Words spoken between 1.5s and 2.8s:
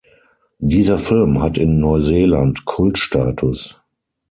in Neuseeland